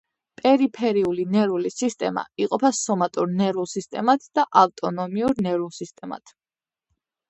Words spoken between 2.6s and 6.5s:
სომატურ ნერვულ სისტემად და ავტონომიურ ნერვულ სისტემად.